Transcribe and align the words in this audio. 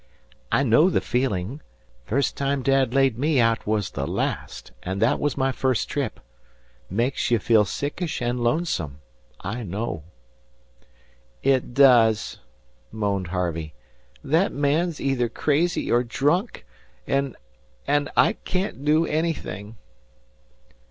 "I 0.51 0.63
know 0.63 0.89
the 0.89 0.99
feelin'. 0.99 1.61
First 2.05 2.35
time 2.35 2.63
Dad 2.63 2.91
laid 2.91 3.19
me 3.19 3.39
out 3.39 3.67
was 3.67 3.91
the 3.91 4.07
last 4.07 4.71
and 4.81 4.99
that 4.99 5.19
was 5.19 5.37
my 5.37 5.51
first 5.51 5.89
trip. 5.89 6.19
Makes 6.89 7.29
ye 7.29 7.37
feel 7.37 7.65
sickish 7.65 8.19
an' 8.19 8.39
lonesome. 8.39 8.97
I 9.41 9.61
know." 9.61 10.01
"It 11.43 11.75
does," 11.75 12.39
moaned 12.91 13.27
Harvey. 13.27 13.75
"That 14.23 14.51
man's 14.51 14.99
either 14.99 15.29
crazy 15.29 15.91
or 15.91 16.03
drunk, 16.03 16.65
and 17.05 17.35
and 17.85 18.09
I 18.17 18.33
can't 18.33 18.83
do 18.83 19.05
anything." 19.05 19.75